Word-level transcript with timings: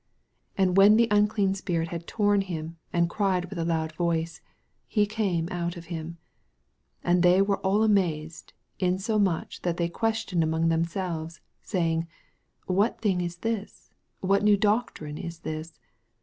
26 0.55 0.57
And 0.67 0.77
when 0.77 0.97
the 0.97 1.07
unclean 1.11 1.53
spirit 1.53 1.89
had 1.89 2.07
torn 2.07 2.41
him, 2.41 2.77
and 2.91 3.07
cried 3.07 3.45
with 3.51 3.59
a 3.59 3.63
loud 3.63 3.91
voice, 3.91 4.41
he 4.87 5.05
came 5.05 5.47
out 5.51 5.77
of 5.77 5.85
him. 5.93 6.17
27 7.01 7.01
And 7.03 7.21
they 7.21 7.39
were 7.39 7.57
all 7.59 7.83
amazed, 7.83 8.51
in 8.79 8.95
somuch 8.97 9.61
that 9.61 9.77
they 9.77 9.89
questioned 9.89 10.41
among 10.43 10.69
themselves, 10.69 11.39
saying, 11.61 12.07
What 12.65 12.99
thing 12.99 13.21
is 13.21 13.37
this? 13.45 13.91
what 14.21 14.41
new 14.41 14.57
doctrine 14.57 15.19
is 15.19 15.41
this 15.41 15.77